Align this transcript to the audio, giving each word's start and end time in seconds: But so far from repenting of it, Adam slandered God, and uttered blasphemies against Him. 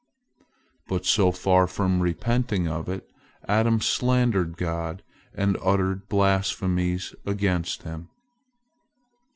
But 0.87 1.05
so 1.05 1.31
far 1.31 1.67
from 1.67 2.01
repenting 2.01 2.67
of 2.67 2.89
it, 2.89 3.07
Adam 3.47 3.79
slandered 3.81 4.57
God, 4.57 5.03
and 5.35 5.59
uttered 5.61 6.09
blasphemies 6.09 7.13
against 7.23 7.83
Him. 7.83 8.09